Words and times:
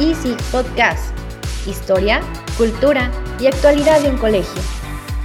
Easy 0.00 0.34
Podcast. 0.50 1.16
Historia, 1.68 2.20
cultura 2.58 3.12
y 3.38 3.46
actualidad 3.46 4.00
de 4.00 4.10
un 4.10 4.18
colegio. 4.18 4.60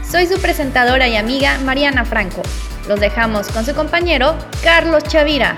Soy 0.08 0.28
su 0.28 0.40
presentadora 0.40 1.08
y 1.08 1.16
amiga 1.16 1.58
Mariana 1.66 2.06
Franco. 2.06 2.44
Los 2.88 3.00
dejamos 3.00 3.48
con 3.48 3.66
su 3.66 3.74
compañero 3.74 4.38
Carlos 4.64 5.04
Chavira. 5.06 5.56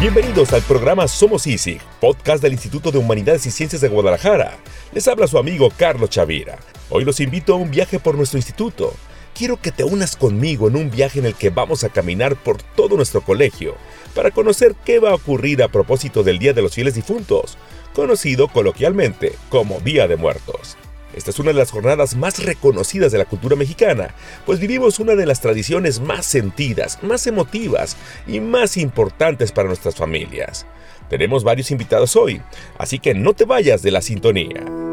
Bienvenidos 0.00 0.52
al 0.52 0.62
programa 0.62 1.08
Somos 1.08 1.48
Easy, 1.48 1.80
podcast 2.00 2.42
del 2.42 2.52
Instituto 2.52 2.92
de 2.92 2.98
Humanidades 2.98 3.44
y 3.46 3.50
Ciencias 3.50 3.82
de 3.82 3.88
Guadalajara. 3.88 4.56
Les 4.92 5.06
habla 5.08 5.26
su 5.26 5.36
amigo 5.36 5.68
Carlos 5.76 6.10
Chavira. 6.10 6.58
Hoy 6.90 7.04
los 7.04 7.18
invito 7.18 7.54
a 7.54 7.56
un 7.56 7.72
viaje 7.72 7.98
por 7.98 8.14
nuestro 8.14 8.38
instituto. 8.38 8.94
Quiero 9.34 9.60
que 9.60 9.72
te 9.72 9.84
unas 9.84 10.16
conmigo 10.16 10.68
en 10.68 10.76
un 10.76 10.90
viaje 10.90 11.18
en 11.18 11.26
el 11.26 11.34
que 11.34 11.50
vamos 11.50 11.84
a 11.84 11.88
caminar 11.88 12.36
por 12.36 12.62
todo 12.62 12.96
nuestro 12.96 13.22
colegio 13.22 13.76
para 14.14 14.30
conocer 14.30 14.74
qué 14.84 14.98
va 14.98 15.10
a 15.10 15.14
ocurrir 15.14 15.62
a 15.62 15.68
propósito 15.68 16.22
del 16.22 16.38
Día 16.38 16.52
de 16.52 16.62
los 16.62 16.74
Fieles 16.74 16.94
Difuntos, 16.94 17.56
conocido 17.94 18.48
coloquialmente 18.48 19.34
como 19.48 19.80
Día 19.80 20.08
de 20.08 20.16
Muertos. 20.16 20.76
Esta 21.14 21.30
es 21.30 21.38
una 21.38 21.48
de 21.48 21.58
las 21.58 21.70
jornadas 21.70 22.16
más 22.16 22.44
reconocidas 22.44 23.10
de 23.10 23.18
la 23.18 23.24
cultura 23.24 23.56
mexicana, 23.56 24.14
pues 24.46 24.60
vivimos 24.60 25.00
una 25.00 25.16
de 25.16 25.26
las 25.26 25.40
tradiciones 25.40 26.00
más 26.00 26.24
sentidas, 26.26 27.02
más 27.02 27.26
emotivas 27.26 27.96
y 28.26 28.40
más 28.40 28.76
importantes 28.76 29.50
para 29.50 29.68
nuestras 29.68 29.96
familias. 29.96 30.66
Tenemos 31.08 31.42
varios 31.42 31.72
invitados 31.72 32.14
hoy, 32.14 32.40
así 32.78 33.00
que 33.00 33.14
no 33.14 33.34
te 33.34 33.44
vayas 33.44 33.82
de 33.82 33.90
la 33.90 34.02
sintonía. 34.02 34.89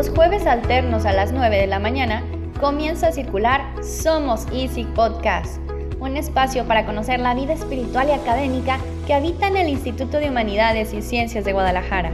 Los 0.00 0.08
jueves 0.08 0.46
alternos 0.46 1.04
a 1.04 1.12
las 1.12 1.30
9 1.30 1.58
de 1.58 1.66
la 1.66 1.78
mañana 1.78 2.24
comienza 2.58 3.08
a 3.08 3.12
circular 3.12 3.60
Somos 3.84 4.46
Easy 4.50 4.84
Podcast 4.84 5.60
un 5.98 6.16
espacio 6.16 6.64
para 6.64 6.86
conocer 6.86 7.20
la 7.20 7.34
vida 7.34 7.52
espiritual 7.52 8.08
y 8.08 8.12
académica 8.12 8.78
que 9.06 9.12
habita 9.12 9.48
en 9.48 9.58
el 9.58 9.68
Instituto 9.68 10.16
de 10.16 10.30
Humanidades 10.30 10.94
y 10.94 11.02
Ciencias 11.02 11.44
de 11.44 11.52
Guadalajara. 11.52 12.12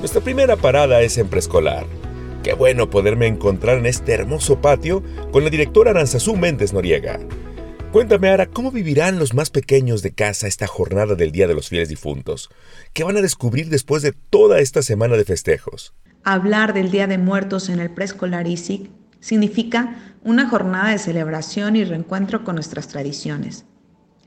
Nuestra 0.00 0.20
primera 0.20 0.56
parada 0.56 1.00
es 1.00 1.16
en 1.16 1.26
preescolar. 1.26 2.03
Qué 2.44 2.52
bueno 2.52 2.90
poderme 2.90 3.26
encontrar 3.26 3.78
en 3.78 3.86
este 3.86 4.12
hermoso 4.12 4.60
patio 4.60 5.02
con 5.32 5.44
la 5.44 5.50
directora 5.50 5.92
Aranzazú 5.92 6.36
Méndez 6.36 6.74
Noriega. 6.74 7.18
Cuéntame, 7.90 8.28
Ara, 8.28 8.44
¿cómo 8.44 8.70
vivirán 8.70 9.18
los 9.18 9.32
más 9.32 9.48
pequeños 9.48 10.02
de 10.02 10.12
casa 10.12 10.46
esta 10.46 10.66
jornada 10.66 11.14
del 11.14 11.32
Día 11.32 11.48
de 11.48 11.54
los 11.54 11.70
Fieles 11.70 11.88
Difuntos? 11.88 12.50
¿Qué 12.92 13.02
van 13.02 13.16
a 13.16 13.22
descubrir 13.22 13.70
después 13.70 14.02
de 14.02 14.12
toda 14.12 14.58
esta 14.58 14.82
semana 14.82 15.16
de 15.16 15.24
festejos? 15.24 15.94
Hablar 16.22 16.74
del 16.74 16.90
Día 16.90 17.06
de 17.06 17.16
Muertos 17.16 17.70
en 17.70 17.80
el 17.80 17.88
preescolar 17.88 18.46
ISIC 18.46 18.90
significa 19.20 20.14
una 20.22 20.46
jornada 20.46 20.90
de 20.90 20.98
celebración 20.98 21.76
y 21.76 21.84
reencuentro 21.84 22.44
con 22.44 22.56
nuestras 22.56 22.88
tradiciones. 22.88 23.64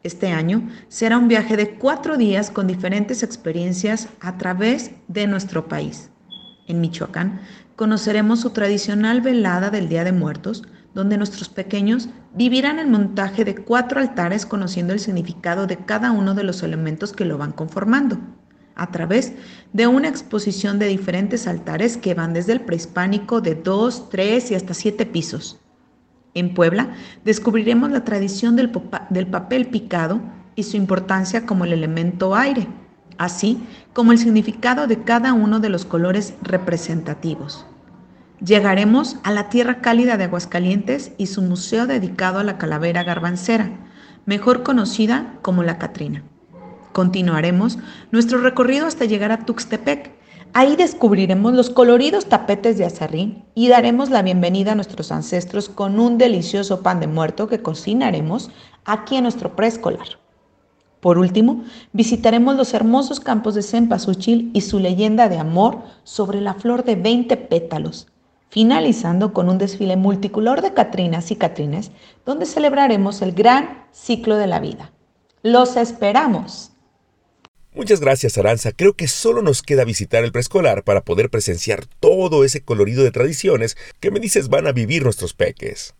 Este 0.02 0.30
año 0.30 0.68
será 0.88 1.20
un 1.20 1.28
viaje 1.28 1.56
de 1.56 1.76
cuatro 1.76 2.18
días 2.18 2.50
con 2.50 2.66
diferentes 2.66 3.22
experiencias 3.22 4.10
a 4.22 4.40
través 4.40 4.90
de 5.08 5.28
nuestro 5.28 5.68
país. 5.68 6.10
En 6.68 6.82
Michoacán 6.82 7.39
conoceremos 7.76 8.42
su 8.42 8.52
tradicional 8.52 9.22
velada 9.22 9.70
del 9.70 9.88
Día 9.88 10.04
de 10.04 10.11
Muertos, 10.11 10.64
donde 10.94 11.17
nuestros 11.17 11.48
pequeños 11.48 12.10
vivirán 12.33 12.80
el 12.80 12.88
montaje 12.88 13.45
de 13.45 13.55
cuatro 13.55 14.00
altares 14.00 14.45
conociendo 14.45 14.94
el 14.94 15.00
significado 15.00 15.66
de 15.66 15.77
cada 15.77 16.11
uno 16.11 16.33
de 16.33 16.44
los 16.44 16.64
elementos 16.64 17.14
que 17.14 17.26
lo 17.26 17.38
van 17.38 17.52
conformando, 17.52 18.20
a 18.76 18.92
través 18.92 19.33
de 19.73 19.88
una 19.88 20.08
exposición 20.08 20.80
de 20.80 20.88
diferentes 20.88 21.48
altares 21.48 21.98
que 21.98 22.14
van 22.14 22.33
desde 22.33 22.54
el 22.54 22.61
prehispánico 22.61 23.42
de 23.42 23.56
dos, 23.56 24.10
tres 24.10 24.52
y 24.52 24.56
hasta 24.56 24.73
siete 24.73 25.06
pisos. 25.06 25.60
En 26.33 26.54
Puebla 26.54 26.94
descubriremos 27.23 27.92
la 27.92 28.04
tradición 28.04 28.56
del, 28.56 28.72
del 29.10 29.27
papel 29.27 29.67
picado 29.67 30.20
y 30.56 30.64
su 30.64 30.77
importancia 30.77 31.45
como 31.45 31.66
el 31.66 31.73
elemento 31.73 32.36
aire, 32.36 32.67
así 33.17 33.60
como 33.94 34.11
el 34.11 34.17
significado 34.17 34.88
de 34.88 35.04
cada 35.04 35.33
uno 35.33 35.60
de 35.60 35.70
los 35.70 35.86
colores 35.86 36.33
representativos. 36.42 37.66
Llegaremos 38.44 39.17
a 39.23 39.32
la 39.32 39.50
tierra 39.50 39.82
cálida 39.82 40.17
de 40.17 40.26
Aguascalientes 40.26 41.11
y 41.17 41.27
su 41.27 41.42
museo 41.42 41.88
dedicado 41.88 42.39
a 42.39 42.44
la 42.44 42.58
calavera 42.60 43.04
garbancera, 43.04 43.72
mejor 44.27 44.61
conocida 44.61 45.33
como 45.42 45.64
la 45.64 45.80
Catrina. 45.80 46.23
Continuaremos 46.92 47.80
nuestro 48.11 48.39
recorrido 48.39 48.86
hasta 48.86 49.06
llegar 49.06 49.32
a 49.32 49.45
Tuxtepec. 49.45 50.11
Ahí 50.54 50.76
descubriremos 50.76 51.54
los 51.54 51.70
coloridos 51.70 52.27
tapetes 52.27 52.77
de 52.77 52.86
azarrín 52.86 53.45
y 53.56 53.70
daremos 53.70 54.10
la 54.10 54.22
bienvenida 54.22 54.73
a 54.73 54.76
nuestros 54.76 55.11
ancestros 55.11 55.67
con 55.70 56.00
un 56.00 56.17
delicioso 56.17 56.82
pan 56.82 57.00
de 57.00 57.08
muerto 57.08 57.48
que 57.48 57.61
cocinaremos 57.61 58.52
aquí 58.86 59.16
en 59.16 59.23
nuestro 59.23 59.56
preescolar. 59.56 60.08
Por 60.99 61.19
último, 61.19 61.63
visitaremos 61.93 62.55
los 62.55 62.73
hermosos 62.73 63.19
campos 63.19 63.53
de 63.55 63.61
cempasúchil 63.61 64.49
y 64.53 64.61
su 64.61 64.80
leyenda 64.80 65.30
de 65.30 65.37
amor 65.37 65.83
sobre 66.03 66.41
la 66.41 66.55
flor 66.55 66.83
de 66.83 66.95
20 66.95 67.37
pétalos, 67.37 68.08
finalizando 68.49 69.31
con 69.31 69.49
un 69.49 69.59
desfile 69.59 69.95
multicolor 69.95 70.61
de 70.61 70.73
Catrinas 70.73 71.30
y 71.30 71.35
Catrines, 71.35 71.91
donde 72.25 72.47
celebraremos 72.47 73.21
el 73.21 73.33
gran 73.33 73.85
ciclo 73.91 74.37
de 74.37 74.47
la 74.47 74.59
vida. 74.59 74.91
¡Los 75.43 75.77
esperamos! 75.77 76.71
Muchas 77.75 77.99
gracias, 77.99 78.39
Aranza. 78.39 78.71
Creo 78.71 78.93
que 78.93 79.08
solo 79.08 79.43
nos 79.43 79.61
queda 79.61 79.83
visitar 79.83 80.23
el 80.23 80.31
preescolar 80.31 80.83
para 80.83 81.02
poder 81.02 81.29
presenciar 81.29 81.85
todo 81.99 82.43
ese 82.43 82.61
colorido 82.61 83.03
de 83.03 83.11
tradiciones 83.11 83.77
que 83.99 84.09
me 84.09 84.19
dices 84.19 84.49
van 84.49 84.65
a 84.65 84.71
vivir 84.71 85.03
nuestros 85.03 85.35
peques. 85.35 85.93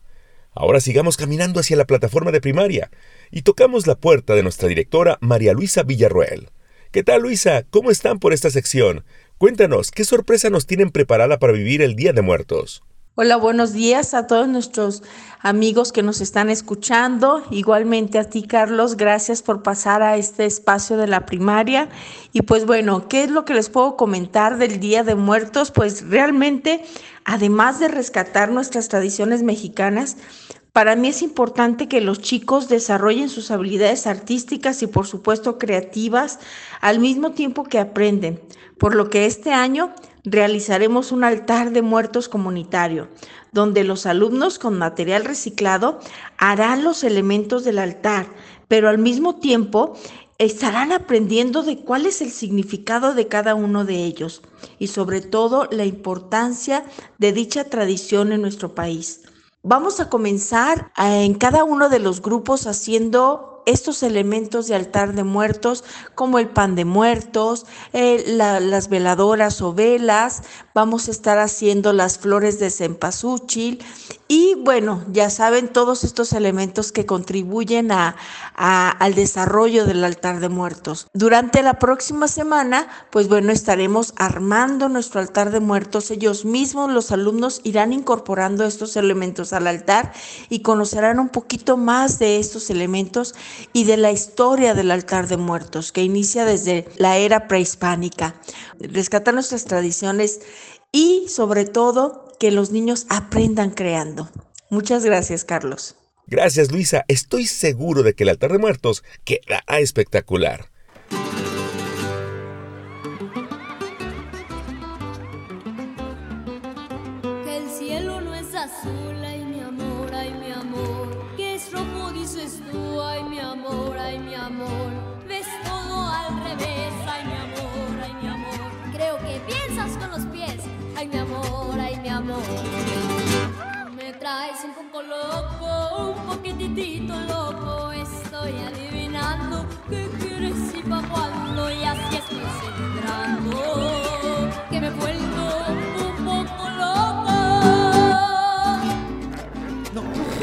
Ahora 0.56 0.80
sigamos 0.80 1.18
caminando 1.18 1.60
hacia 1.60 1.78
la 1.78 1.86
plataforma 1.86 2.32
de 2.32 2.42
primaria 2.42 2.90
y 3.32 3.42
tocamos 3.42 3.88
la 3.88 3.96
puerta 3.96 4.36
de 4.36 4.44
nuestra 4.44 4.68
directora 4.68 5.18
María 5.22 5.54
Luisa 5.54 5.84
Villarroel. 5.84 6.50
¿Qué 6.92 7.04
tal, 7.04 7.22
Luisa? 7.22 7.64
¿Cómo 7.70 7.92
están 7.92 8.20
por 8.20 8.34
esta 8.34 8.50
sección? 8.50 9.04
Cuéntanos, 9.38 9.92
¿qué 9.92 10.04
sorpresa 10.04 10.50
nos 10.50 10.66
tienen 10.66 10.90
preparada 10.90 11.38
para 11.38 11.54
vivir 11.54 11.82
el 11.82 11.96
Día 11.96 12.14
de 12.14 12.22
Muertos? 12.22 12.82
Hola, 13.20 13.38
buenos 13.38 13.74
días 13.74 14.14
a 14.14 14.28
todos 14.28 14.48
nuestros 14.48 15.02
amigos 15.42 15.92
que 15.92 16.04
nos 16.04 16.22
están 16.22 16.52
escuchando. 16.52 17.44
Igualmente 17.50 18.20
a 18.20 18.30
ti, 18.30 18.44
Carlos, 18.44 18.96
gracias 18.96 19.42
por 19.42 19.64
pasar 19.64 20.04
a 20.04 20.18
este 20.18 20.46
espacio 20.46 20.98
de 20.98 21.08
la 21.08 21.26
primaria. 21.26 21.90
Y 22.32 22.44
pues 22.44 22.68
bueno, 22.68 23.08
¿qué 23.08 23.24
es 23.24 23.32
lo 23.32 23.44
que 23.44 23.56
les 23.56 23.70
puedo 23.70 23.98
comentar 23.98 24.60
del 24.60 24.80
Día 24.80 25.04
de 25.04 25.16
Muertos? 25.16 25.72
Pues 25.72 26.08
realmente, 26.08 26.86
además 27.26 27.80
de 27.80 27.88
rescatar 27.88 28.52
nuestras 28.52 28.88
tradiciones 28.88 29.42
mexicanas, 29.42 30.18
para 30.78 30.96
mí 30.96 31.08
es 31.08 31.24
importante 31.24 31.88
que 31.88 32.02
los 32.02 32.20
chicos 32.20 32.70
desarrollen 32.70 33.30
sus 33.30 33.50
habilidades 33.50 34.06
artísticas 34.06 34.84
y 34.84 34.86
por 34.86 35.08
supuesto 35.08 35.58
creativas 35.58 36.38
al 36.82 37.00
mismo 37.00 37.32
tiempo 37.32 37.64
que 37.64 37.80
aprenden, 37.80 38.40
por 38.78 38.94
lo 38.94 39.10
que 39.10 39.26
este 39.26 39.54
año 39.54 39.92
realizaremos 40.24 41.12
un 41.12 41.24
altar 41.24 41.72
de 41.72 41.82
muertos 41.82 42.30
comunitario, 42.30 43.08
donde 43.52 43.84
los 43.84 44.06
alumnos 44.06 44.60
con 44.60 44.78
material 44.78 45.26
reciclado 45.26 46.00
harán 46.38 46.84
los 46.84 47.04
elementos 47.04 47.64
del 47.64 47.80
altar, 47.80 48.28
pero 48.68 48.88
al 48.88 49.00
mismo 49.00 49.38
tiempo 49.38 49.98
estarán 50.38 50.92
aprendiendo 50.92 51.64
de 51.64 51.80
cuál 51.80 52.06
es 52.06 52.22
el 52.22 52.30
significado 52.30 53.16
de 53.16 53.28
cada 53.28 53.56
uno 53.56 53.84
de 53.84 54.04
ellos 54.04 54.44
y 54.78 54.90
sobre 54.90 55.22
todo 55.22 55.68
la 55.72 55.86
importancia 55.86 56.86
de 57.18 57.34
dicha 57.34 57.64
tradición 57.64 58.32
en 58.32 58.44
nuestro 58.44 58.76
país. 58.76 59.22
Vamos 59.70 60.00
a 60.00 60.08
comenzar 60.08 60.94
eh, 60.98 61.26
en 61.26 61.34
cada 61.34 61.66
uno 61.66 61.90
de 61.90 62.00
los 62.00 62.22
grupos 62.22 62.68
haciendo 62.68 63.57
estos 63.68 64.02
elementos 64.02 64.68
de 64.68 64.76
altar 64.76 65.14
de 65.14 65.24
muertos, 65.24 65.84
como 66.16 66.40
el 66.40 66.48
pan 66.48 66.76
de 66.76 66.86
muertos, 66.86 67.66
eh, 67.94 68.24
las 68.28 68.90
veladoras 68.90 69.62
o 69.62 69.74
velas, 69.74 70.42
vamos 70.74 71.08
a 71.08 71.12
estar 71.12 71.38
haciendo 71.38 71.94
las 71.94 72.18
flores 72.18 72.60
de 72.60 72.72
cempasúchil 72.72 73.84
y 74.30 74.56
bueno, 74.56 75.06
ya 75.12 75.30
saben 75.30 75.70
todos 75.70 76.04
estos 76.04 76.34
elementos 76.34 76.92
que 76.92 77.06
contribuyen 77.06 77.92
al 77.92 79.16
desarrollo 79.16 79.86
del 79.86 80.04
altar 80.04 80.42
de 80.42 80.50
muertos. 80.50 81.08
Durante 81.14 81.64
la 81.64 81.80
próxima 81.80 82.28
semana, 82.28 82.88
pues 83.10 83.30
bueno, 83.30 83.54
estaremos 83.54 84.14
armando 84.18 84.90
nuestro 84.90 85.22
altar 85.22 85.52
de 85.52 85.62
muertos. 85.62 86.12
Ellos 86.12 86.44
mismos, 86.44 86.92
los 86.92 87.12
alumnos, 87.12 87.62
irán 87.64 87.94
incorporando 87.94 88.66
estos 88.66 88.98
elementos 88.98 89.54
al 89.54 89.68
altar 89.68 90.12
y 90.50 90.60
conocerán 90.60 91.20
un 91.20 91.30
poquito 91.30 91.78
más 91.78 92.20
de 92.20 92.38
estos 92.38 92.70
elementos 92.70 93.34
y 93.74 93.86
de 93.86 93.98
la 93.98 94.12
historia 94.12 94.74
del 94.74 94.92
altar 94.92 95.28
de 95.28 95.38
muertos, 95.38 95.92
que 95.92 96.04
inicia 96.04 96.46
desde 96.46 96.86
la 96.98 97.18
era 97.18 97.48
prehispánica. 97.48 98.36
Rescatar 98.80 99.34
nuestras 99.34 99.66
tradiciones 99.66 100.42
y 100.92 101.28
sobre 101.30 101.66
todo 101.66 102.34
que 102.40 102.52
los 102.52 102.72
niños 102.72 103.06
aprendan 103.10 103.72
creando. 103.72 104.30
Muchas 104.70 105.06
gracias, 105.06 105.46
Carlos. 105.46 105.96
Gracias, 106.28 106.72
Luisa. 106.72 107.06
Estoy 107.08 107.48
seguro 107.48 108.04
de 108.04 108.14
que 108.14 108.24
el 108.24 108.30
altar 108.30 108.52
de 108.52 108.60
muertos 108.60 109.04
quedará 109.24 109.80
espectacular. 109.80 110.70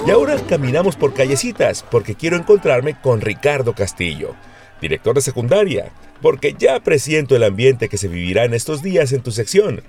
Y 0.06 0.10
ahora 0.10 0.36
caminamos 0.46 0.96
por 0.96 1.14
callecitas 1.14 1.82
porque 1.90 2.14
quiero 2.14 2.36
encontrarme 2.36 3.00
con 3.00 3.22
Ricardo 3.22 3.74
Castillo, 3.74 4.34
director 4.78 5.14
de 5.14 5.22
secundaria, 5.22 5.92
porque 6.20 6.54
ya 6.58 6.78
presiento 6.80 7.34
el 7.34 7.42
ambiente 7.42 7.88
que 7.88 7.96
se 7.96 8.08
vivirá 8.08 8.44
en 8.44 8.52
estos 8.52 8.82
días 8.82 9.12
en 9.12 9.22
tu 9.22 9.30
sección. 9.30 9.82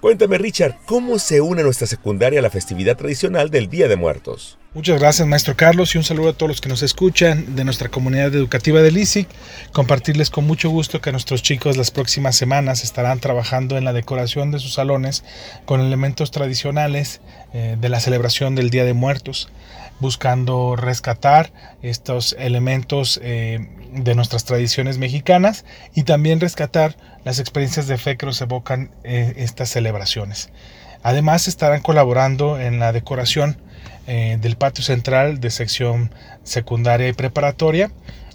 Cuéntame, 0.00 0.38
Richard, 0.38 0.76
¿cómo 0.86 1.18
se 1.18 1.42
une 1.42 1.62
nuestra 1.62 1.86
secundaria 1.86 2.38
a 2.38 2.42
la 2.42 2.48
festividad 2.48 2.96
tradicional 2.96 3.50
del 3.50 3.68
Día 3.68 3.88
de 3.88 3.96
Muertos? 3.96 4.56
Muchas 4.78 5.00
gracias, 5.00 5.26
maestro 5.26 5.56
Carlos, 5.56 5.92
y 5.92 5.98
un 5.98 6.04
saludo 6.04 6.28
a 6.28 6.32
todos 6.34 6.50
los 6.50 6.60
que 6.60 6.68
nos 6.68 6.84
escuchan 6.84 7.56
de 7.56 7.64
nuestra 7.64 7.88
comunidad 7.88 8.32
educativa 8.32 8.80
del 8.80 8.96
ISIC. 8.96 9.26
Compartirles 9.72 10.30
con 10.30 10.46
mucho 10.46 10.70
gusto 10.70 11.00
que 11.00 11.10
nuestros 11.10 11.42
chicos 11.42 11.76
las 11.76 11.90
próximas 11.90 12.36
semanas 12.36 12.84
estarán 12.84 13.18
trabajando 13.18 13.76
en 13.76 13.84
la 13.84 13.92
decoración 13.92 14.52
de 14.52 14.60
sus 14.60 14.74
salones 14.74 15.24
con 15.64 15.80
elementos 15.80 16.30
tradicionales 16.30 17.20
eh, 17.52 17.76
de 17.76 17.88
la 17.88 17.98
celebración 17.98 18.54
del 18.54 18.70
Día 18.70 18.84
de 18.84 18.94
Muertos, 18.94 19.48
buscando 19.98 20.76
rescatar 20.76 21.52
estos 21.82 22.36
elementos 22.38 23.18
eh, 23.20 23.68
de 23.94 24.14
nuestras 24.14 24.44
tradiciones 24.44 24.98
mexicanas 24.98 25.64
y 25.92 26.04
también 26.04 26.38
rescatar 26.38 26.96
las 27.24 27.40
experiencias 27.40 27.88
de 27.88 27.98
fe 27.98 28.16
que 28.16 28.26
nos 28.26 28.40
evocan 28.40 28.92
eh, 29.02 29.34
estas 29.38 29.70
celebraciones. 29.70 30.50
Además 31.02 31.48
estarán 31.48 31.80
colaborando 31.80 32.60
en 32.60 32.78
la 32.78 32.92
decoración 32.92 33.58
eh, 34.08 34.38
del 34.40 34.56
patio 34.56 34.82
central 34.82 35.38
de 35.38 35.50
sección 35.50 36.10
secundaria 36.42 37.08
y 37.08 37.12
preparatoria 37.12 37.92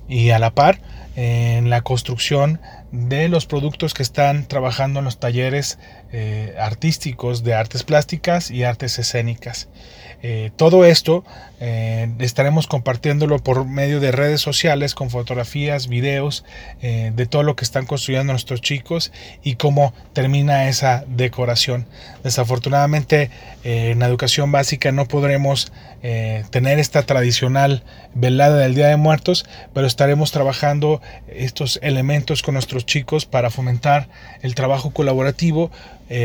y 0.07 0.29
a 0.29 0.39
la 0.39 0.51
par 0.51 0.79
en 1.15 1.69
la 1.69 1.81
construcción 1.81 2.61
de 2.91 3.27
los 3.27 3.47
productos 3.47 3.93
que 3.93 4.03
están 4.03 4.45
trabajando 4.45 4.99
en 4.99 5.05
los 5.05 5.19
talleres 5.19 5.79
eh, 6.15 6.53
artísticos 6.59 7.43
de 7.43 7.55
artes 7.55 7.81
plásticas 7.81 8.51
y 8.51 8.63
artes 8.63 8.99
escénicas. 8.99 9.67
Eh, 10.21 10.51
todo 10.55 10.85
esto 10.85 11.23
eh, 11.59 12.07
estaremos 12.19 12.67
compartiéndolo 12.67 13.39
por 13.39 13.65
medio 13.65 13.99
de 13.99 14.11
redes 14.11 14.39
sociales 14.39 14.93
con 14.93 15.09
fotografías, 15.09 15.87
videos 15.87 16.45
de 16.81 17.25
todo 17.25 17.41
lo 17.41 17.55
que 17.55 17.65
están 17.65 17.87
construyendo 17.87 18.31
nuestros 18.31 18.61
chicos 18.61 19.11
y 19.41 19.55
cómo 19.55 19.93
termina 20.13 20.69
esa 20.69 21.03
decoración. 21.07 21.87
Desafortunadamente 22.23 23.31
en 23.63 23.99
la 23.99 24.05
educación 24.05 24.51
básica 24.51 24.91
no 24.91 25.07
podremos 25.07 25.71
tener 26.49 26.79
esta 26.79 27.03
tradicional 27.03 27.83
velada 28.13 28.57
del 28.57 28.75
Día 28.75 28.87
de 28.87 28.97
Muertos, 28.97 29.45
pero 29.73 29.87
estaremos 29.87 30.31
trabajando 30.31 31.01
estos 31.27 31.79
elementos 31.81 32.41
con 32.41 32.55
nuestros 32.55 32.85
chicos 32.85 33.25
para 33.25 33.49
fomentar 33.49 34.09
el 34.41 34.55
trabajo 34.55 34.91
colaborativo, 34.91 35.71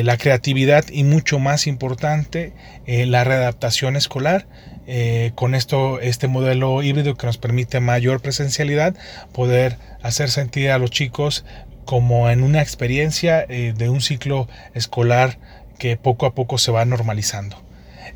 la 0.05 0.19
creatividad 0.19 0.85
y 0.90 1.05
mucho 1.05 1.38
más 1.38 1.67
importante, 1.67 2.52
la 2.87 3.25
readaptación 3.25 3.96
escolar. 3.96 4.46
Eh, 4.90 5.32
con 5.35 5.55
esto, 5.55 6.00
este 6.00 6.29
modelo 6.29 6.82
híbrido 6.82 7.14
que 7.14 7.26
nos 7.26 7.37
permite 7.37 7.79
mayor 7.79 8.23
presencialidad, 8.23 8.94
poder 9.35 9.76
hacer 10.02 10.31
sentir 10.31 10.70
a 10.70 10.79
los 10.79 10.90
chicos 10.90 11.44
como 11.85 12.31
en 12.31 12.43
una 12.43 12.62
experiencia 12.62 13.44
eh, 13.50 13.75
de 13.76 13.90
un 13.90 14.00
ciclo 14.00 14.49
escolar 14.73 15.38
que 15.79 15.99
poco 15.99 16.25
a 16.25 16.35
poco 16.35 16.56
se 16.56 16.73
va 16.73 16.87
normalizando. 16.87 17.62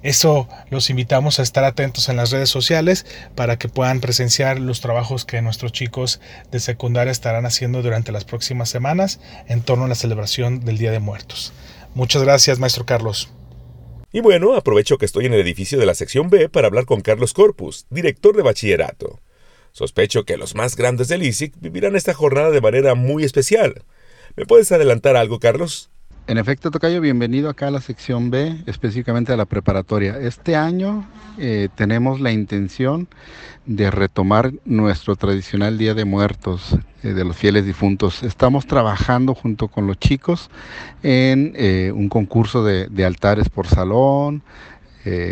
Eso 0.03 0.49
los 0.71 0.91
invitamos 0.91 1.39
a 1.39 1.43
estar 1.43 1.65
atentos 1.65 2.09
en 2.09 2.17
las 2.17 2.31
redes 2.33 2.51
sociales 2.51 3.07
para 3.37 3.59
que 3.59 3.69
puedan 3.69 4.01
presenciar 4.01 4.59
los 4.59 4.81
trabajos 4.81 5.25
que 5.25 5.41
nuestros 5.43 5.71
chicos 5.71 6.21
de 6.51 6.59
secundaria 6.59 7.13
estarán 7.13 7.47
haciendo 7.47 7.83
durante 7.83 8.11
las 8.11 8.25
próximas 8.25 8.69
semanas 8.69 9.21
en 9.49 9.63
torno 9.63 9.85
a 9.85 9.89
la 9.89 9.95
celebración 9.95 10.65
del 10.65 10.79
Día 10.79 10.91
de 10.91 10.99
Muertos. 10.99 11.53
Muchas 11.95 12.23
gracias, 12.23 12.59
maestro 12.59 12.85
Carlos. 12.85 13.31
Y 14.13 14.21
bueno, 14.21 14.55
aprovecho 14.55 14.99
que 14.99 15.07
estoy 15.07 15.27
en 15.27 15.35
el 15.35 15.41
edificio 15.41 15.79
de 15.79 15.87
la 15.87 15.95
sección 15.95 16.31
B 16.31 16.49
para 16.49 16.67
hablar 16.67 16.85
con 16.85 17.01
Carlos 17.01 17.33
Corpus, 17.33 17.87
director 17.89 18.37
de 18.37 18.43
bachillerato. 18.43 19.21
Sospecho 19.71 20.25
que 20.25 20.37
los 20.37 20.55
más 20.55 20.77
grandes 20.77 21.09
del 21.09 21.23
ISIC 21.23 21.55
vivirán 21.61 21.97
esta 21.97 22.13
jornada 22.13 22.51
de 22.51 22.61
manera 22.61 22.95
muy 22.95 23.25
especial. 23.25 23.85
¿Me 24.37 24.47
puedes 24.47 24.71
adelantar 24.73 25.17
algo, 25.17 25.39
Carlos? 25.39 25.92
En 26.29 26.39
efecto, 26.39 26.71
Tocayo, 26.71 27.01
bienvenido 27.01 27.51
acá 27.51 27.67
a 27.67 27.71
la 27.73 27.81
sección 27.81 28.31
B, 28.31 28.63
específicamente 28.67 29.33
a 29.33 29.37
la 29.37 29.45
preparatoria. 29.45 30.17
Este 30.19 30.55
año 30.55 31.05
eh, 31.37 31.69
tenemos 31.75 32.21
la 32.21 32.31
intención 32.31 33.09
de 33.67 33.91
retomar 33.91 34.53
nuestro 34.65 35.17
tradicional 35.17 35.79
Día 35.79 35.95
de 35.95 36.05
Muertos 36.05 36.79
eh, 37.03 37.09
de 37.09 37.25
los 37.25 37.37
fieles 37.37 37.67
difuntos. 37.67 38.23
Estamos 38.23 38.69
trabajando 38.69 39.35
junto 39.35 39.67
con 39.67 39.89
los 39.89 39.99
chicos 39.99 40.49
en 41.03 41.55
eh, 41.57 41.91
un 41.93 42.09
concurso 42.09 42.63
de, 42.63 43.05
altares 43.05 43.49
por 43.49 43.67
salón, 43.67 44.45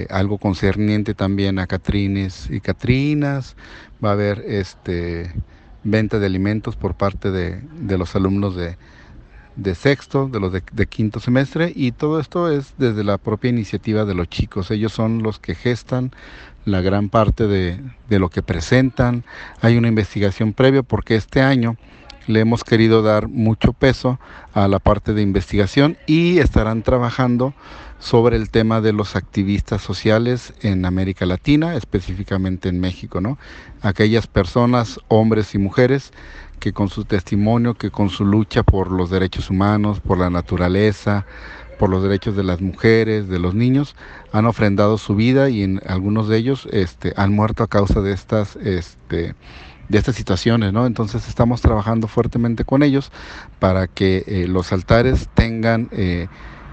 algo 0.09 0.39
concerniente 0.39 1.15
también 1.15 1.61
a 1.61 1.69
Catrines 1.69 2.49
y 2.51 2.59
Catrinas. 2.61 3.55
Va 4.05 4.09
a 4.09 4.13
haber 4.15 4.41
este, 4.41 5.33
venta 5.85 6.19
de 6.19 6.27
alimentos 6.27 6.75
por 6.75 6.97
parte 6.97 7.31
de, 7.31 7.61
de 7.79 7.97
los 7.97 8.17
alumnos 8.17 8.57
de 8.57 8.77
de 9.57 9.75
sexto, 9.75 10.29
de 10.29 10.41
los 10.41 10.53
de, 10.53 10.87
quinto 10.87 11.21
semestre 11.21 11.73
y 11.75 11.93
todo 11.93 12.21
esto 12.21 12.51
es 12.51 12.75
desde 12.79 13.05
la 13.05 13.19
propia 13.19 13.51
iniciativa 13.51 14.05
de 14.05 14.15
los 14.15 14.29
chicos. 14.29 14.71
Ellos 14.71 14.93
son 14.93 15.23
los 15.23 15.39
que 15.39 15.55
gestan 15.55 16.13
la 16.65 16.81
gran 16.81 17.09
parte 17.09 17.47
de, 17.47 17.81
de 18.09 18.19
lo 18.19 18.29
que 18.29 18.43
presentan. 18.43 19.25
Hay 19.61 19.77
una 19.77 19.89
investigación 19.89 20.53
previa 20.53 20.83
porque 20.83 21.17
este 21.17 21.43
año 21.43 21.77
le 22.27 22.41
hemos 22.41 22.65
querido 22.65 23.03
dar 23.03 23.29
mucho 23.29 23.73
peso 23.73 24.19
a 24.55 24.69
la 24.69 24.79
parte 24.79 25.15
de 25.15 25.23
investigación 25.23 25.97
y 26.07 26.39
estarán 26.39 26.83
trabajando 26.83 27.55
sobre 27.99 28.37
el 28.37 28.51
tema 28.51 28.81
de 28.81 28.93
los 28.93 29.15
activistas 29.15 29.83
sociales 29.83 30.55
en 30.63 30.87
América 30.87 31.27
Latina, 31.27 31.77
específicamente 31.77 32.69
en 32.69 32.81
México, 32.81 33.21
¿no? 33.21 33.39
Aquellas 33.83 34.27
personas, 34.27 34.99
hombres 35.09 35.55
y 35.55 35.59
mujeres 35.59 36.13
que 36.61 36.73
con 36.73 36.89
su 36.89 37.05
testimonio, 37.05 37.75
que 37.75 37.91
con 37.91 38.11
su 38.11 38.25
lucha 38.25 38.63
por 38.63 38.93
los 38.93 39.11
derechos 39.11 39.51
humanos, 39.51 40.01
por 40.01 40.19
la 40.19 40.31
naturaleza, 40.31 41.27
por 41.79 41.89
los 41.89 42.03
derechos 42.03 42.37
de 42.37 42.45
las 42.45 42.61
mujeres, 42.61 43.29
de 43.29 43.39
los 43.39 43.55
niños, 43.55 43.97
han 44.33 44.45
ofrendado 44.45 44.99
su 44.99 45.17
vida 45.17 45.49
y 45.49 45.63
en 45.63 45.81
algunos 45.87 46.29
de 46.29 46.37
ellos 46.37 46.69
este, 46.71 47.15
han 47.17 47.33
muerto 47.33 47.65
a 47.65 47.69
causa 47.69 48.03
de 48.03 48.13
estas, 48.13 48.57
este, 48.57 49.35
de 49.89 49.99
estas 49.99 50.15
situaciones, 50.15 50.75
¿no? 50.75 50.87
Entonces 50.87 51.27
estamos 51.27 51.63
trabajando 51.63 52.07
fuertemente 52.07 52.65
con 52.67 52.83
ellos 52.83 53.11
para 53.59 53.89
que 53.89 54.25
eh, 54.27 54.47
los 54.47 54.73
altares 54.73 55.31
tengan 55.35 55.89
eh, 55.93 56.29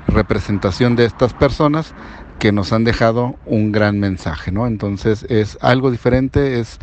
representación 0.07 0.97
de 0.97 1.05
estas 1.05 1.33
personas 1.33 1.93
que 2.37 2.51
nos 2.51 2.71
han 2.71 2.83
dejado 2.83 3.35
un 3.45 3.71
gran 3.71 3.99
mensaje, 3.99 4.51
¿no? 4.51 4.67
Entonces 4.67 5.25
es 5.29 5.57
algo 5.61 5.89
diferente, 5.89 6.59
es 6.59 6.79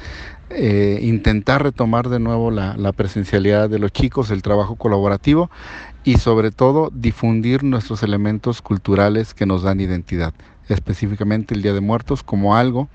eh, 0.51 0.99
intentar 1.03 1.63
retomar 1.63 2.09
de 2.09 2.21
nuevo 2.21 2.51
la, 2.51 2.93
presencialidad 2.93 3.71
de 3.71 3.79
los 3.79 3.93
chicos, 3.93 4.31
el 4.31 4.43
trabajo 4.43 4.77
colaborativo 4.77 5.51
y 6.05 6.19
sobre 6.19 6.51
todo 6.51 6.91
difundir 6.93 7.65
nuestros 7.65 8.03
elementos 8.03 8.61
culturales 8.61 9.33
que 9.33 9.47
nos 9.47 9.63
dan 9.63 9.81
identidad, 9.81 10.35
específicamente 10.69 11.55
el 11.55 11.63
Día 11.63 11.73
de 11.73 11.81
Muertos 11.81 12.23
como 12.23 12.57
algo 12.57 12.89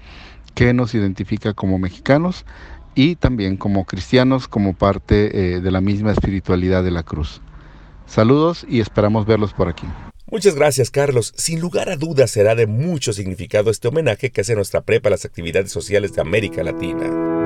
que 0.53 0.73
nos 0.73 0.93
identifica 0.93 1.53
como 1.53 1.79
mexicanos 1.79 2.45
y 2.95 3.15
también 3.15 3.57
como 3.57 3.85
cristianos, 3.85 4.47
como 4.47 4.73
parte 4.73 5.55
eh, 5.55 5.61
de 5.61 5.71
la 5.71 5.81
misma 5.81 6.11
espiritualidad 6.11 6.83
de 6.83 6.91
la 6.91 7.03
cruz. 7.03 7.41
Saludos 8.05 8.65
y 8.67 8.79
esperamos 8.79 9.25
verlos 9.25 9.53
por 9.53 9.69
aquí. 9.69 9.85
Muchas 10.31 10.53
gracias, 10.53 10.91
Carlos. 10.91 11.33
Sin 11.35 11.59
lugar 11.59 11.89
a 11.89 11.95
dudas 11.95 12.29
será 12.29 12.53
de 12.53 12.67
mucho 12.67 13.13
significado 13.13 13.71
este 13.71 13.87
homenaje 13.87 14.31
que 14.31 14.41
hace 14.41 14.55
nuestra 14.55 14.81
prepa 14.81 15.09
a 15.09 15.11
las 15.11 15.25
actividades 15.25 15.71
sociales 15.71 16.13
de 16.13 16.21
América 16.21 16.63
Latina. 16.63 17.38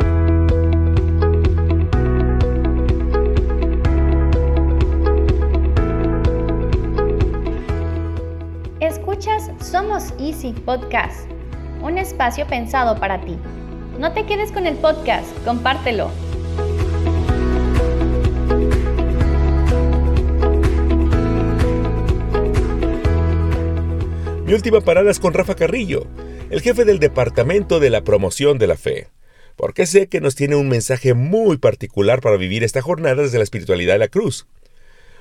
Escuchas 9.14 9.52
Somos 9.64 10.12
Easy 10.20 10.54
Podcast, 10.54 11.30
un 11.84 12.00
espacio 12.00 12.48
pensado 12.48 13.00
para 13.00 13.22
ti. 13.22 13.38
No 14.00 14.12
te 14.12 14.26
quedes 14.26 14.52
con 14.52 14.66
el 14.66 14.76
podcast, 14.76 15.28
compártelo. 15.46 16.10
Mi 24.48 24.54
última 24.56 24.82
parada 24.82 25.12
es 25.12 25.20
con 25.20 25.36
Rafa 25.36 25.54
Carrillo, 25.54 26.08
el 26.50 26.62
jefe 26.62 26.84
del 26.84 26.98
Departamento 26.98 27.80
de 27.80 27.92
la 27.92 28.04
Promoción 28.04 28.58
de 28.58 28.66
la 28.66 28.78
Fe, 28.78 29.10
porque 29.56 29.86
sé 29.86 30.08
que 30.10 30.22
nos 30.22 30.34
tiene 30.34 30.56
un 30.56 30.70
mensaje 30.70 31.14
muy 31.14 31.58
particular 31.58 32.20
para 32.20 32.38
vivir 32.38 32.64
esta 32.64 32.82
jornada 32.82 33.22
desde 33.22 33.38
la 33.38 33.44
espiritualidad 33.44 33.94
de 33.94 34.00
la 34.00 34.08
cruz. 34.08 34.48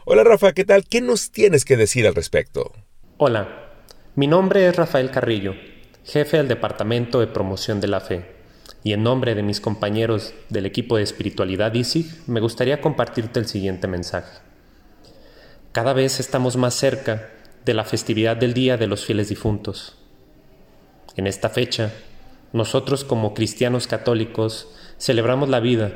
Hola 0.06 0.24
Rafa, 0.24 0.54
¿qué 0.54 0.64
tal? 0.64 0.86
¿Qué 0.88 1.02
nos 1.02 1.30
tienes 1.30 1.66
que 1.66 1.76
decir 1.76 2.06
al 2.06 2.14
respecto? 2.14 2.72
Hola, 3.18 3.61
mi 4.14 4.26
nombre 4.26 4.66
es 4.68 4.76
Rafael 4.76 5.10
Carrillo, 5.10 5.54
jefe 6.04 6.36
del 6.36 6.46
Departamento 6.46 7.18
de 7.18 7.28
Promoción 7.28 7.80
de 7.80 7.88
la 7.88 8.00
Fe, 8.00 8.26
y 8.84 8.92
en 8.92 9.02
nombre 9.02 9.34
de 9.34 9.42
mis 9.42 9.62
compañeros 9.62 10.34
del 10.50 10.66
equipo 10.66 10.98
de 10.98 11.02
espiritualidad 11.02 11.72
ISIG, 11.72 12.24
me 12.26 12.40
gustaría 12.40 12.82
compartirte 12.82 13.40
el 13.40 13.46
siguiente 13.46 13.88
mensaje. 13.88 14.40
Cada 15.72 15.94
vez 15.94 16.20
estamos 16.20 16.58
más 16.58 16.74
cerca 16.74 17.30
de 17.64 17.72
la 17.72 17.84
festividad 17.84 18.36
del 18.36 18.52
Día 18.52 18.76
de 18.76 18.86
los 18.86 19.02
Fieles 19.06 19.30
Difuntos. 19.30 19.96
En 21.16 21.26
esta 21.26 21.48
fecha, 21.48 21.90
nosotros 22.52 23.04
como 23.04 23.32
cristianos 23.32 23.86
católicos 23.86 24.68
celebramos 24.98 25.48
la 25.48 25.60
vida. 25.60 25.90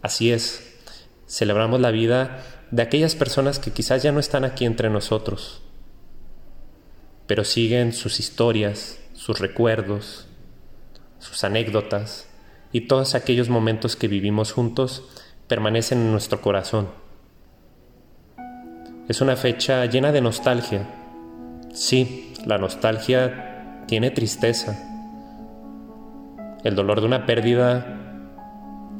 Así 0.00 0.32
es, 0.32 0.78
celebramos 1.26 1.78
la 1.78 1.90
vida 1.90 2.42
de 2.70 2.80
aquellas 2.80 3.14
personas 3.16 3.58
que 3.58 3.70
quizás 3.70 4.02
ya 4.02 4.12
no 4.12 4.20
están 4.20 4.46
aquí 4.46 4.64
entre 4.64 4.88
nosotros, 4.88 5.62
pero 7.32 7.44
siguen 7.44 7.94
sus 7.94 8.20
historias, 8.20 9.00
sus 9.14 9.38
recuerdos, 9.38 10.26
sus 11.18 11.44
anécdotas 11.44 12.28
y 12.72 12.82
todos 12.82 13.14
aquellos 13.14 13.48
momentos 13.48 13.96
que 13.96 14.06
vivimos 14.06 14.52
juntos 14.52 15.08
permanecen 15.48 15.98
en 16.00 16.12
nuestro 16.12 16.42
corazón. 16.42 16.90
Es 19.08 19.22
una 19.22 19.36
fecha 19.36 19.86
llena 19.86 20.12
de 20.12 20.20
nostalgia. 20.20 20.86
Sí, 21.72 22.34
la 22.44 22.58
nostalgia 22.58 23.82
tiene 23.88 24.10
tristeza. 24.10 24.78
El 26.64 26.74
dolor 26.74 27.00
de 27.00 27.06
una 27.06 27.24
pérdida 27.24 28.26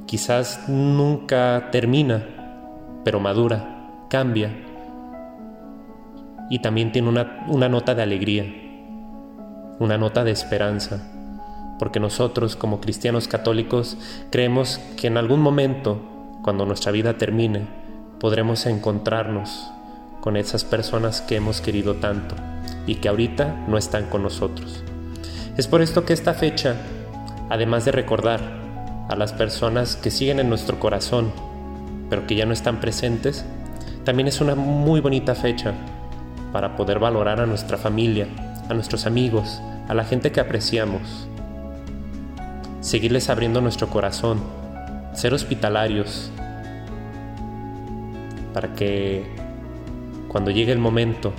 quizás 0.06 0.70
nunca 0.70 1.68
termina, 1.70 2.24
pero 3.04 3.20
madura, 3.20 4.06
cambia. 4.08 4.71
Y 6.50 6.60
también 6.60 6.92
tiene 6.92 7.08
una, 7.08 7.44
una 7.48 7.68
nota 7.68 7.94
de 7.94 8.02
alegría, 8.02 8.44
una 9.78 9.98
nota 9.98 10.24
de 10.24 10.30
esperanza, 10.30 11.02
porque 11.78 12.00
nosotros 12.00 12.56
como 12.56 12.80
cristianos 12.80 13.26
católicos 13.26 13.96
creemos 14.30 14.80
que 14.96 15.06
en 15.06 15.16
algún 15.16 15.40
momento, 15.40 16.00
cuando 16.42 16.66
nuestra 16.66 16.92
vida 16.92 17.18
termine, 17.18 17.66
podremos 18.20 18.66
encontrarnos 18.66 19.70
con 20.20 20.36
esas 20.36 20.64
personas 20.64 21.20
que 21.20 21.36
hemos 21.36 21.60
querido 21.60 21.96
tanto 21.96 22.36
y 22.86 22.96
que 22.96 23.08
ahorita 23.08 23.64
no 23.66 23.76
están 23.76 24.06
con 24.08 24.22
nosotros. 24.22 24.84
Es 25.56 25.66
por 25.66 25.82
esto 25.82 26.04
que 26.04 26.12
esta 26.12 26.32
fecha, 26.34 26.76
además 27.50 27.84
de 27.84 27.92
recordar 27.92 28.40
a 29.08 29.16
las 29.16 29.32
personas 29.32 29.96
que 29.96 30.10
siguen 30.10 30.38
en 30.38 30.48
nuestro 30.48 30.78
corazón, 30.78 31.32
pero 32.08 32.26
que 32.26 32.36
ya 32.36 32.46
no 32.46 32.52
están 32.52 32.80
presentes, 32.80 33.44
también 34.04 34.28
es 34.28 34.40
una 34.40 34.54
muy 34.54 35.00
bonita 35.00 35.34
fecha 35.34 35.74
para 36.52 36.76
poder 36.76 36.98
valorar 36.98 37.40
a 37.40 37.46
nuestra 37.46 37.78
familia, 37.78 38.26
a 38.68 38.74
nuestros 38.74 39.06
amigos, 39.06 39.60
a 39.88 39.94
la 39.94 40.04
gente 40.04 40.32
que 40.32 40.40
apreciamos. 40.40 41.26
Seguirles 42.80 43.30
abriendo 43.30 43.60
nuestro 43.60 43.88
corazón, 43.88 44.40
ser 45.14 45.34
hospitalarios, 45.34 46.30
para 48.52 48.74
que 48.74 49.24
cuando 50.28 50.50
llegue 50.50 50.72
el 50.72 50.78
momento, 50.78 51.32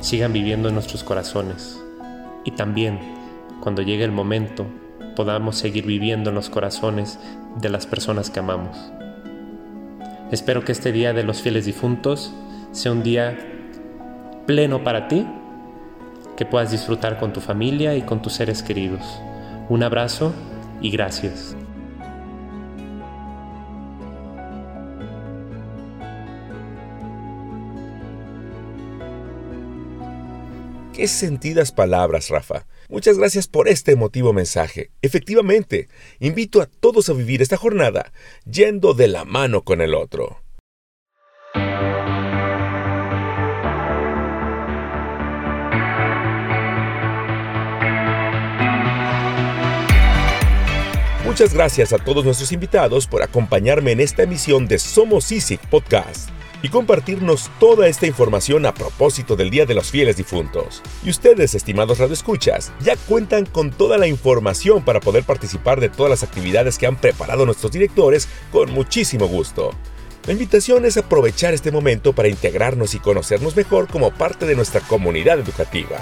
sigan 0.00 0.32
viviendo 0.32 0.68
en 0.68 0.74
nuestros 0.74 1.02
corazones. 1.02 1.80
Y 2.44 2.52
también, 2.52 2.98
cuando 3.60 3.82
llegue 3.82 4.04
el 4.04 4.12
momento, 4.12 4.66
podamos 5.16 5.56
seguir 5.56 5.86
viviendo 5.86 6.30
en 6.30 6.36
los 6.36 6.50
corazones 6.50 7.18
de 7.60 7.68
las 7.68 7.86
personas 7.86 8.30
que 8.30 8.40
amamos. 8.40 8.76
Espero 10.30 10.64
que 10.64 10.72
este 10.72 10.92
Día 10.92 11.12
de 11.12 11.22
los 11.22 11.40
Fieles 11.42 11.66
Difuntos 11.66 12.34
sea 12.72 12.92
un 12.92 13.02
día 13.02 13.53
pleno 14.46 14.84
para 14.84 15.08
ti, 15.08 15.26
que 16.36 16.44
puedas 16.46 16.70
disfrutar 16.70 17.18
con 17.18 17.32
tu 17.32 17.40
familia 17.40 17.96
y 17.96 18.02
con 18.02 18.22
tus 18.22 18.34
seres 18.34 18.62
queridos. 18.62 19.02
Un 19.68 19.82
abrazo 19.82 20.32
y 20.80 20.90
gracias. 20.90 21.56
Qué 30.94 31.08
sentidas 31.08 31.72
palabras, 31.72 32.30
Rafa. 32.30 32.66
Muchas 32.88 33.18
gracias 33.18 33.48
por 33.48 33.66
este 33.66 33.90
emotivo 33.90 34.32
mensaje. 34.32 34.92
Efectivamente, 35.02 35.88
invito 36.20 36.62
a 36.62 36.66
todos 36.66 37.08
a 37.08 37.14
vivir 37.14 37.42
esta 37.42 37.56
jornada 37.56 38.12
yendo 38.48 38.94
de 38.94 39.08
la 39.08 39.24
mano 39.24 39.64
con 39.64 39.80
el 39.80 39.92
otro. 39.92 40.43
Muchas 51.34 51.52
gracias 51.52 51.92
a 51.92 51.98
todos 51.98 52.24
nuestros 52.24 52.52
invitados 52.52 53.08
por 53.08 53.24
acompañarme 53.24 53.90
en 53.90 53.98
esta 53.98 54.22
emisión 54.22 54.68
de 54.68 54.78
Somos 54.78 55.32
ISIC 55.32 55.60
Podcast 55.66 56.30
y 56.62 56.68
compartirnos 56.68 57.50
toda 57.58 57.88
esta 57.88 58.06
información 58.06 58.66
a 58.66 58.72
propósito 58.72 59.34
del 59.34 59.50
Día 59.50 59.66
de 59.66 59.74
los 59.74 59.90
Fieles 59.90 60.16
Difuntos. 60.16 60.80
Y 61.02 61.10
ustedes, 61.10 61.56
estimados 61.56 61.98
radioescuchas, 61.98 62.70
ya 62.78 62.94
cuentan 62.94 63.46
con 63.46 63.72
toda 63.72 63.98
la 63.98 64.06
información 64.06 64.84
para 64.84 65.00
poder 65.00 65.24
participar 65.24 65.80
de 65.80 65.88
todas 65.88 66.08
las 66.08 66.22
actividades 66.22 66.78
que 66.78 66.86
han 66.86 66.94
preparado 66.94 67.44
nuestros 67.44 67.72
directores 67.72 68.28
con 68.52 68.70
muchísimo 68.70 69.26
gusto. 69.26 69.72
La 70.28 70.34
invitación 70.34 70.84
es 70.84 70.96
aprovechar 70.98 71.52
este 71.52 71.72
momento 71.72 72.12
para 72.12 72.28
integrarnos 72.28 72.94
y 72.94 73.00
conocernos 73.00 73.56
mejor 73.56 73.88
como 73.88 74.12
parte 74.12 74.46
de 74.46 74.54
nuestra 74.54 74.82
comunidad 74.82 75.40
educativa. 75.40 75.98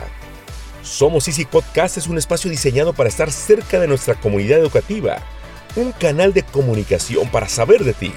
Somos 0.83 1.29
Easy 1.29 1.45
Podcast 1.45 1.97
es 1.97 2.07
un 2.07 2.19
espacio 2.19 2.51
diseñado 2.51 2.93
para 2.93 3.09
estar 3.09 3.31
cerca 3.31 3.81
de 3.81 3.89
nuestra 3.89 4.15
comunidad 4.15 4.59
educativa, 4.59 5.19
un 5.77 5.93
canal 5.93 6.33
de 6.33 6.43
comunicación 6.43 7.29
para 7.29 7.49
saber 7.49 7.85
de 7.85 7.95
ti 7.95 8.13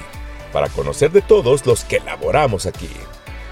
para 0.55 0.69
conocer 0.69 1.12
de 1.12 1.22
todos 1.22 1.65
los 1.65 1.84
que 1.84 1.98
elaboramos 1.98 2.65
aquí. 2.65 2.89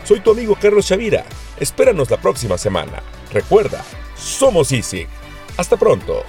Soy 0.06 0.22
tu 0.22 0.32
amigo 0.32 0.56
Carlos 0.56 0.88
Chavira. 0.88 1.26
Espéranos 1.60 2.10
la 2.10 2.16
próxima 2.16 2.58
semana. 2.58 3.04
Recuerda, 3.34 3.84
somos 4.16 4.72
Easy. 4.72 5.06
Hasta 5.58 5.76
pronto. 5.76 6.24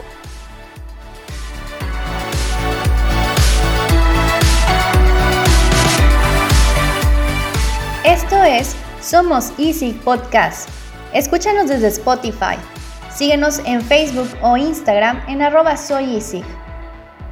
Esto 8.04 8.42
es 8.42 8.74
Somos 9.00 9.52
Easy 9.58 9.92
Podcast. 9.92 10.83
Escúchanos 11.14 11.68
desde 11.68 11.86
Spotify. 11.86 12.56
Síguenos 13.08 13.60
en 13.66 13.82
Facebook 13.82 14.28
o 14.42 14.56
Instagram 14.56 15.22
en 15.28 15.42
arroba 15.42 15.76
soy 15.76 16.16
Easy. 16.16 16.42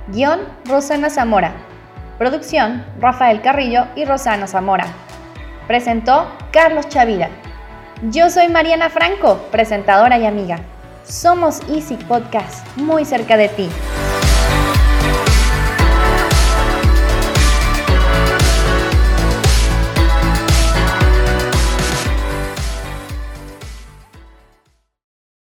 Guión 0.06 0.38
Rosana 0.66 1.10
Zamora. 1.10 1.52
Producción, 2.16 2.86
Rafael 3.00 3.42
Carrillo 3.42 3.88
y 3.96 4.04
Rosana 4.04 4.46
Zamora. 4.46 4.86
Presentó 5.66 6.28
Carlos 6.52 6.88
Chavira. 6.88 7.28
Yo 8.12 8.30
soy 8.30 8.48
Mariana 8.48 8.88
Franco, 8.88 9.38
presentadora 9.50 10.16
y 10.16 10.26
amiga. 10.26 10.60
Somos 11.02 11.60
Easy 11.68 11.96
Podcast, 11.96 12.64
muy 12.76 13.04
cerca 13.04 13.36
de 13.36 13.48
ti. 13.48 13.68